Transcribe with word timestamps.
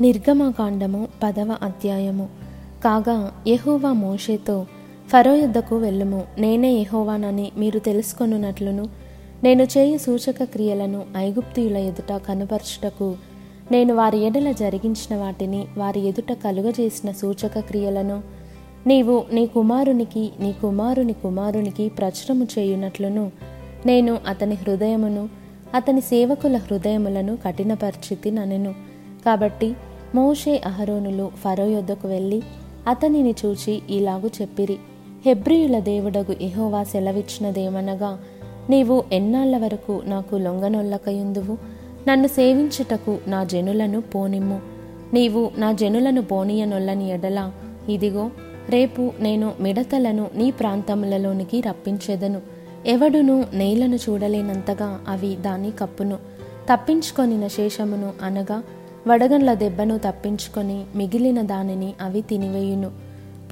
నిర్గమకాండము 0.00 1.08
పదవ 1.22 1.56
అధ్యాయము. 1.62 2.28
కాగా 2.84 3.42
యహోవా 3.48 3.92
మోషేతో 3.92 4.66
ఫరోయద్దకు 5.08 5.76
వెళ్ళుము. 5.76 6.22
నేనే 6.38 6.72
యహోవానని 6.72 7.52
మీరు 7.58 7.78
తెలుసుకొనున్నట్లును. 7.78 8.88
నేను 9.44 9.62
చేయు 9.62 9.98
సూచక 9.98 10.44
క్రియలను 10.44 11.02
ఐగుప్తియుల 11.16 11.76
ఎదుట 11.76 12.20
కనుపరచుటకు 12.28 13.16
నేను 13.72 13.94
వారి 13.94 14.18
ఎడల 14.18 14.52
జరిగించిన 14.52 15.16
వాటిని 15.16 15.66
వారి 15.78 16.00
ఎదుట 16.00 16.32
కలుగజేసిన 16.32 17.10
సూచక 17.10 17.58
క్రియలను 17.58 18.22
నీవు 18.86 19.24
నీ 19.32 19.46
కుమారునికి 19.46 20.30
నీ 20.40 20.52
కుమారుని 20.52 21.12
కుమారునికి 21.12 21.88
ప్రచురము 21.88 22.46
చేయునట్లును. 22.58 23.32
నేను 23.86 24.18
అతని 24.26 24.54
హృదయమును 24.54 25.28
అతని 25.74 26.00
సేవకుల 26.00 26.56
హృదయములను 26.56 27.38
కఠినపరిచితి 27.46 28.30
ననెను 28.30 28.91
కాబట్టి 29.26 29.76
మోషే 30.14 30.62
అహరోనులు 30.66 31.30
ఫరో 31.44 31.66
యొద్దకు 31.66 32.08
వెళ్ళి 32.08 32.42
అతనిని 32.88 33.34
చూచి 33.46 33.82
ఇలాగు 33.90 34.30
చెప్పిరి. 34.40 34.76
హెబ్రియుల 35.26 35.78
దేవుడగు 35.78 36.36
ఎహోవా 36.40 36.82
సెలవిచ్చినదేమనగా 36.82 38.18
నీవు 38.70 39.04
ఎన్నాళ్ళ 39.12 39.58
వరకు 39.58 40.02
నాకు 40.04 40.36
లొంగనొల్లకయుందువు? 40.36 41.58
నన్ను 42.08 42.26
సేవించుటకు 42.26 43.18
నా 43.26 43.44
జనులను 43.44 44.00
పోనిమ్ము. 44.00 44.60
నీవు 45.14 45.50
నా 45.56 45.72
జనులను 45.72 46.22
పోనీయనొల్లని 46.22 47.10
ఎడల 47.10 47.52
ఇదిగో 47.88 48.30
రేపు 48.68 49.12
నేను 49.20 49.52
మిడతలను 49.60 50.26
నీ 50.34 50.50
ప్రాంతములలోనికి 50.50 51.60
రప్పించెదను. 51.60 52.40
ఎవడును 52.86 53.44
నేలను 53.52 53.96
చూడలేనంతగా 53.96 55.00
అవి 55.08 55.36
దాన్ని 55.36 55.70
కప్పును. 55.70 56.16
తప్పించుకొనిన 56.72 57.46
శేషమును 57.46 58.12
అనగా 58.22 58.62
వడగండ్ల 59.06 59.54
దెబ్బను 59.54 59.98
తప్పించుకొని 59.98 60.84
మిగిలిన 60.96 61.42
దానిని 61.42 61.94
అవి 62.00 62.22
తినివేయును. 62.22 62.90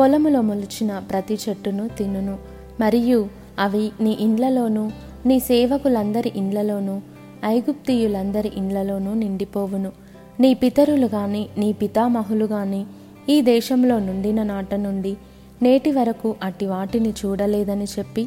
పొలములో 0.00 0.40
మొలిచిన 0.40 0.98
ప్రతి 0.98 1.38
చెట్టును 1.48 1.88
తినును. 1.88 2.38
మరియు 2.80 3.28
అవి 3.58 3.90
నీ 4.00 4.16
ఇండ్లలోనూ 4.20 4.90
నీ 5.26 5.38
సేవకులందరి 5.38 6.32
ఇండ్లలోనూ 6.36 7.00
ఐగుప్తియులందరి 7.44 8.52
ఇండ్లలోనూ 8.54 9.14
నిండిపోవును. 9.14 9.92
నీ 10.40 10.54
పితరులు 10.54 11.06
గాని 11.06 11.46
నీ 11.58 11.72
పితామహులు 11.72 12.44
గాని 12.44 12.86
ఈ 13.28 13.40
దేశంలో 13.40 13.98
నుండిన 13.98 14.42
నాట 14.42 14.74
నుండి 14.74 15.16
నేటి 15.62 15.92
వరకు 15.92 16.34
అట్టి 16.42 16.66
వాటిని 16.66 17.10
చూడలేదని 17.10 17.84
చెప్పి 17.84 18.24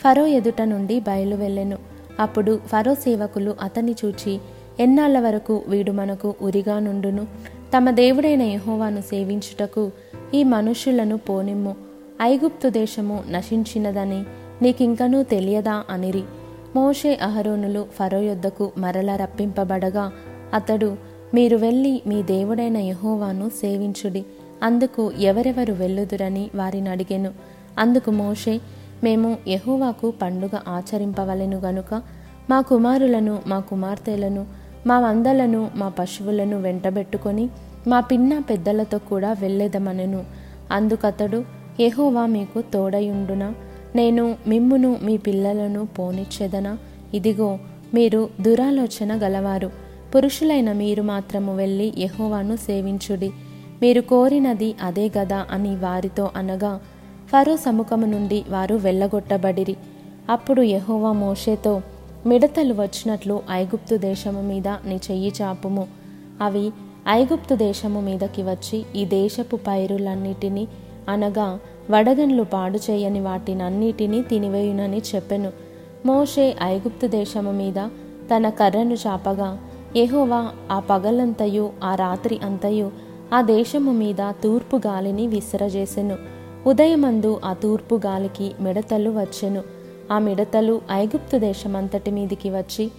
ఫరో 0.00 0.26
ఎదుట 0.26 0.62
నుండి 0.62 1.00
బయలు 1.00 1.36
వెళ్ళెను 1.36 1.78
అప్పుడు 2.20 2.60
ఫరో 2.66 2.94
సేవకులు 2.94 3.56
అతని 3.60 3.94
చూచి 4.04 4.40
ఎన్నాళ్ళ 4.80 5.20
వరకు 5.20 5.62
వీడు 5.68 5.92
మనకు 5.92 6.34
ఉరిగా 6.42 6.78
నుండును? 6.78 7.26
తమ 7.76 7.90
దేవుడైన 7.90 8.42
యహోవాను 8.42 9.00
సేవించుటకు 9.00 9.90
ఈ 10.34 10.42
మనుష్యులను 10.42 11.18
పోనిమ్ము. 11.18 11.76
ఐగుప్తు 12.22 12.68
దేశము 12.68 13.24
నశించినదని 13.30 14.24
నీకింకనూ 14.62 15.22
తెలియదా 15.22 15.84
అనిరి? 15.90 16.22
మోషే 16.76 17.14
అహరోనులు 17.22 17.86
ఫరో 17.94 18.18
యొద్దకు 18.18 18.72
మరల 18.78 19.16
రప్పింపబడగా 19.16 20.12
అతడు 20.54 20.96
మీరు 21.34 21.56
వెళ్ళి 21.56 22.02
మీ 22.06 22.22
దేవుడైన 22.22 22.76
యహోవాను 22.76 23.48
సేవించుడి. 23.48 24.24
అందుకు 24.62 25.12
ఎవరెవరు 25.18 25.72
వెళ్ళుదురని 25.72 26.50
వారిని 26.54 26.88
అడిగెను. 26.88 27.30
అందుకు 27.78 28.10
మోషే 28.10 28.60
మేము 29.04 29.36
యహోవాకు 29.48 30.10
పండుగ 30.10 30.58
ఆచరింపవలెను 30.68 31.58
గనుక 31.58 32.02
మా 32.50 32.60
కుమారులను 32.60 33.38
మా 33.46 33.58
కుమార్తెలను 33.58 34.63
మా 34.86 35.00
మందలను 35.00 35.70
మా 35.74 35.88
పశువులను 35.88 36.60
వెంటబెట్టుకొని 36.60 37.48
మా 37.88 38.00
పిన్న 38.00 38.38
పెద్దలతో 38.38 38.98
కూడా 38.98 39.32
వెళ్ళేదమనెను. 39.32 40.24
అందుకతడు 40.72 41.44
ఏహోవా 41.80 42.26
మీకు 42.26 42.60
తోడయుండునా? 42.60 43.54
నేను 43.96 44.34
మిమ్మును 44.48 44.96
మీ 45.02 45.16
పిల్లలను 45.16 45.86
పోనిచ్చేదనా? 45.86 46.78
ఇదిగో 47.14 47.58
మీరు 47.94 48.28
దురాలోచన 48.40 49.18
గలవారు. 49.18 49.70
పురుషులైన 50.14 50.72
మీరు 50.72 51.02
మాత్రము 51.02 51.56
వెళ్ళి 51.56 51.92
యహోవాను 51.98 52.56
సేవించుడి. 52.56 53.30
మీరు 53.82 54.00
కోరినది 54.00 54.74
అదే 54.82 55.10
గదా 55.18 55.46
అని 55.50 55.76
వారితో 55.76 56.30
అనగా 56.36 56.80
ఫరో 57.32 57.56
సముఖము 57.56 58.06
నుండి 58.06 58.44
వారు 58.48 58.74
వెళ్ళగొట్టబడిరి. 58.74 59.76
అప్పుడు 60.30 60.62
యహోవా 60.62 61.12
మోషేతో 61.12 61.80
మిడతలు 62.26 62.74
వచ్చినట్లు 62.74 63.42
ఐగుప్తు 63.50 63.96
దేశము 63.96 64.40
మీద 64.40 64.68
నీ 64.68 65.00
చెయ్యి 65.10 65.32
చాపుము. 65.42 65.88
అవి 66.40 66.70
ఐగుప్తు 67.08 67.54
దేశము 67.54 68.00
మీదకి 68.00 68.42
వచ్చి 68.42 68.84
ఈ 68.96 69.04
దేశపు 69.04 69.56
పైరులన్నిటినీ 69.56 70.68
అనగా 71.08 71.58
వడగండ్లు 71.90 72.42
పాడు 72.42 72.78
చేయని 72.78 73.20
వాటినన్నిటినీ 73.20 74.22
తినివేయునని 74.22 75.02
చెప్పెను. 75.14 75.52
మోషే 76.06 76.56
ఐగుప్తు 76.62 77.06
దేశము 77.06 77.52
మీద 77.52 77.88
తన 78.36 78.48
కర్రను 78.48 78.94
చాపగా 78.94 79.58
ఎహోవా 79.96 80.50
ఆ 80.72 80.78
పగలంతయు 80.80 81.72
ఆ 81.84 81.94
రాత్రి 81.94 82.38
అంతయు 82.42 82.90
ఆ 83.34 83.42
దేశము 83.42 83.92
మీద 83.92 84.32
తూర్పు 84.42 84.76
గాలిని 84.76 85.26
విసిరజేసెను. 85.26 86.16
ఉదయమందు 86.66 87.40
ఆ 87.44 87.52
తూర్పు 87.52 88.00
గాలికి 88.06 88.52
మిడతలు 88.60 89.10
వచ్చెను. 89.10 89.73
ఆ 90.12 90.18
మిడతలు 90.18 90.80
ఐగుప్తు 90.92 91.38
దేశమంతటి 91.38 92.10
మీదికి 92.10 92.50
వచ్చి 92.50 92.90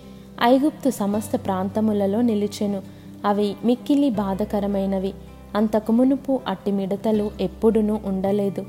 ఐగుప్తు 0.44 0.90
సమస్త 0.90 1.36
ప్రాంతములలో 1.36 2.22
నిలిచెను. 2.22 2.82
అవి 3.26 3.56
మిక్కిలి 3.66 4.10
బాధకరమైనవి. 4.10 5.14
అంతకు 5.56 5.92
మునుపు 5.92 6.40
అట్టి 6.48 6.72
మిడతలు 6.72 7.32
ఎప్పుడునూ 7.42 8.00
ఉండలేదు. 8.06 8.62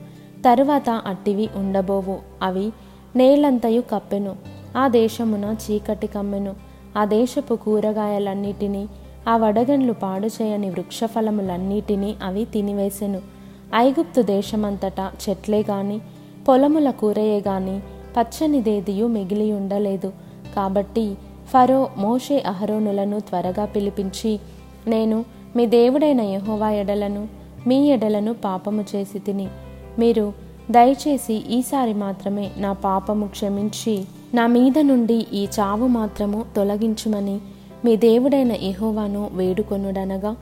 తరువాత 0.44 0.90
అట్టివి 0.90 1.48
ఉండబోవు. 1.56 2.18
అవి 2.42 2.72
నేలంతయు 3.16 3.80
కప్పెను. 3.80 4.36
ఆ 4.76 4.88
దేశమున 4.88 5.56
చీకటి 5.70 6.06
కమ్మెను. 6.06 6.54
ఆ 6.96 7.04
దేశపు 7.04 7.54
కూరగాయలన్నిటినీ 7.54 8.88
ఆ 9.28 9.36
వడగండ్లు 9.36 9.92
పాడు 9.92 10.26
చేయని 10.26 10.70
వృక్షఫలములన్నిటినీ 10.70 12.14
అవి 12.22 12.44
తినివేసెను. 12.44 13.20
ఐగుప్తు 13.74 14.22
దేశమంతటా 14.22 15.10
చెట్లే 15.28 15.64
గాని 15.70 16.00
పొలముల 16.48 16.90
కూరయే 16.90 17.38
గాని 17.38 17.80
పచ్చనిదేదియూ 18.16 19.06
మిగిలి 19.06 19.52
ఉండలేదు. 19.52 20.12
కాబట్టి 20.56 21.14
ఫరో 21.48 21.88
మోషే 21.98 22.38
అహరోనులను 22.46 23.20
త్వరగా 23.20 23.64
పిలిపించి 23.64 24.40
నేను 24.86 25.24
మీ 25.56 25.66
దేవుడైన 25.66 26.20
యహోవా 26.20 26.70
ఎడలను 26.70 27.28
మీ 27.66 27.88
ఎడలను 27.88 28.34
పాపము 28.34 28.84
చేసి 28.94 29.18
తిని 29.18 29.48
మీరు 29.98 30.32
దయచేసి 30.70 31.34
ఈసారి 31.34 31.94
మాత్రమే 31.94 32.50
నా 32.56 32.72
పాపము 32.72 33.26
క్షమించి 33.26 34.04
నా 34.34 34.46
మీద 34.46 34.78
నుండి 34.78 35.26
ఈ 35.32 35.48
చావు 35.60 35.86
మాత్రము 35.86 36.44
తొలగించుమని 36.56 37.40
మీ 37.84 37.96
దేవుడైన 37.96 38.52
యహోవాను 38.52 39.30
వేడుకొనుడనగా 39.32 40.36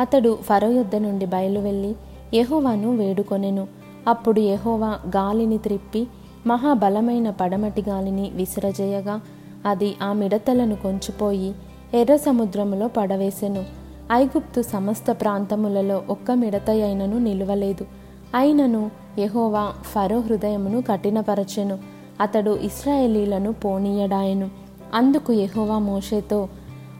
అతడు 0.00 0.38
ఫరో 0.42 0.68
యుద్ధ 0.70 0.96
నుండి 0.96 1.26
బయలువెళ్ళి 1.26 1.94
యహోవాను 2.34 2.96
వేడుకొనెను. 2.96 3.66
అప్పుడు 4.08 4.40
యహోవా 4.40 4.88
గాలిని 4.88 5.58
త్రిప్పి 5.58 6.06
మహాబలమైన 6.46 7.30
పడమటి 7.30 7.84
గాలిని 7.88 8.30
విసిరజేయగా 8.34 9.20
అది 9.66 9.96
ఆ 10.02 10.12
మిడతలను 10.12 10.76
కొంచిపోయి 10.76 11.54
ఎర్ర 11.94 12.16
సముద్రములో 12.16 12.88
పడవేసెను. 12.88 13.64
ఐగుప్తు 14.12 14.62
సమస్త 14.62 15.10
ప్రాంతములలో 15.10 16.02
ఒక్క 16.08 16.30
మిడత 16.30 16.70
అయినను 16.70 17.18
నిలువలేదు. 17.18 17.86
అయినను 18.34 18.90
యహోవా 19.18 19.72
ఫరో 19.82 20.20
హృదయమును 20.20 20.82
కఠినపరచెను. 20.82 21.78
అతడు 22.20 22.58
ఇస్రాయేలీలను 22.62 23.52
పోనీయడాయను. 23.52 24.50
అందుకు 24.94 25.32
యహోవా 25.32 25.78
మోషేతో 25.78 26.48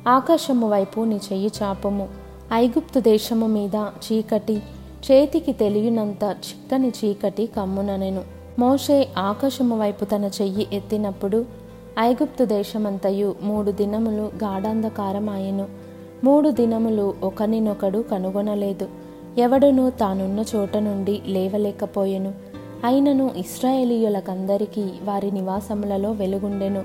ఆకాశము 0.08 0.68
వైపు 0.68 1.00
నీ 1.00 1.16
చెయ్యి 1.16 1.50
చాపము. 1.62 2.08
ఐగుప్తు 2.52 3.00
దేశము 3.00 3.46
మీద 3.46 3.74
చీకటి 3.76 4.62
చేతికి 5.10 5.52
తెలియనంత 5.52 6.24
చిక్కని 6.24 6.88
చీకటి 6.88 7.46
కమ్ముననెను. 7.46 8.35
మోషే 8.58 9.08
ఆకాశము 9.18 9.78
వైపు 9.78 10.04
తన 10.04 10.24
చెయ్యి 10.24 10.66
ఎత్తినప్పుడు 10.72 11.44
ఐగుప్తు 11.98 12.44
దేశమంతయు 12.44 13.34
మూడు 13.42 13.70
దినములు 13.70 14.22
గాఢాంధకారమాయెను. 14.44 15.66
మూడు 16.24 16.50
దినములు 16.50 17.14
ఒకనినొకడు 17.22 17.98
కనుగొనలేదు. 17.98 18.88
ఎవడునూ 19.38 19.90
తానున్న 19.90 20.44
చోట 20.56 20.76
నుండి 20.76 21.22
లేవలేకపోయెను. 21.26 22.32
అయినను 22.84 23.30
ఇస్రాయేలీయులకందరికీ 23.36 24.84
వారి 25.04 25.30
నివాసములలో 25.30 26.12
వెలుగుండెను. 26.12 26.84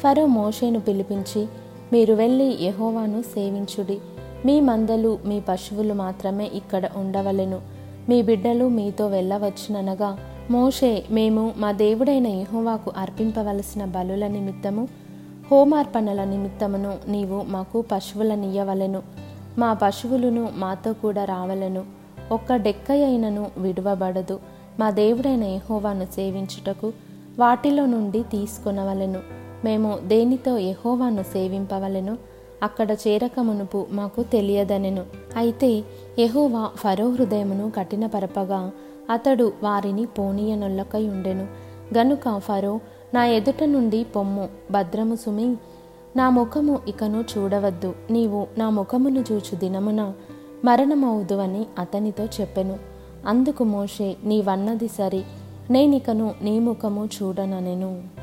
ఫరో 0.00 0.26
మోషేను 0.26 0.80
పిలిపించి 0.80 1.46
మీరు 1.92 2.14
వెళ్ళి 2.14 2.58
యహోవాను 2.60 3.22
సేవించుడి. 3.22 3.98
మీ 4.46 4.60
మందలు 4.60 5.18
మీ 5.24 5.40
పశువులు 5.40 5.94
మాత్రమే 5.94 6.50
ఇక్కడ 6.54 6.88
ఉండవలెను. 6.96 7.60
మీ 8.08 8.22
బిడ్డలు 8.22 8.68
మీతో 8.68 9.06
వెళ్ళవచ్చుననగా 9.06 10.18
మోషే 10.50 11.04
మేము 11.10 11.54
మా 11.56 11.72
దేవుడైన 11.72 12.26
యహోవాకు 12.26 12.92
అర్పింపవలసిన 12.96 13.84
బలుల 13.84 14.26
నిమిత్తము 14.26 14.88
హోమార్పణల 15.50 16.24
నిమిత్తమును 16.24 16.96
నీవు 17.08 17.44
మాకు 17.48 17.84
పశువులనియ్యవలెను. 17.92 19.02
మా 19.58 19.72
పశువులను 19.72 20.48
మాతో 20.56 20.92
కూడా 20.92 21.24
రావలను. 21.24 21.84
ఒక్క 22.32 22.56
డెక్కయైనను 22.56 23.50
విడువబడదు. 23.58 24.40
మా 24.80 24.90
దేవుడైన 24.90 25.44
యహోవాను 25.44 26.04
సేవించుటకు 26.04 26.92
వాటిలో 27.38 27.86
నుండి 27.86 28.22
తీసుకొనవలెను. 28.22 29.20
మేము 29.64 29.98
దేనితో 30.04 30.58
యహోవాను 30.58 31.22
సేవింపవలెను? 31.22 32.18
అక్కడ 32.62 32.90
చేరక 32.90 33.40
మునుపు 33.40 33.86
మాకు 33.90 34.22
తెలియదనెను. 34.22 35.04
అయితే 35.36 35.82
యహోవా 36.18 36.70
ఫరో 36.74 37.10
హృదయమును 37.10 37.72
కఠినపరపగా 37.76 38.70
అతడు 39.10 39.52
వారిని 39.62 40.06
పోనీయనొల్లకై 40.06 41.08
ఉండెను. 41.08 41.46
గనుక 41.98 42.38
ఫరో 42.38 42.80
నా 43.14 43.26
ఎదుట 43.26 43.64
నుండి 43.64 44.04
పొమ్ము 44.04 44.48
భద్రము 44.70 45.14
సుమి. 45.14 45.56
నా 46.16 46.30
ముఖము 46.30 46.78
ఇకను 46.88 47.24
చూడవద్దు. 47.38 47.94
నీవు 48.10 48.46
నా 48.58 48.70
ముఖమును 48.70 49.24
చూచు 49.32 49.56
దినమున 49.56 50.12
మరణమవుదు 50.64 51.34
అని 51.34 51.66
అతనితో 51.78 52.24
చెప్పెను. 52.24 52.78
అందుకు 53.26 53.64
మోషే 53.64 54.16
నీవన్నది 54.24 54.88
సరి. 54.88 55.22
నేనికను 55.70 56.34
నీ 56.42 56.58
ముఖము 56.58 57.08
చూడననెను. 57.22 58.17